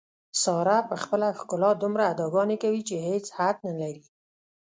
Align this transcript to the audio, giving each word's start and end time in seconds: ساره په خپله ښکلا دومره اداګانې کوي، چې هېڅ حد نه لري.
ساره 0.41 0.77
په 0.89 0.95
خپله 1.03 1.27
ښکلا 1.39 1.71
دومره 1.83 2.03
اداګانې 2.13 2.57
کوي، 2.63 2.81
چې 2.89 2.95
هېڅ 3.07 3.25
حد 3.37 3.57
نه 3.67 3.73
لري. 3.81 4.03